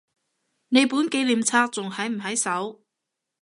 [0.69, 2.81] 你本紀念冊仲喺唔喺手？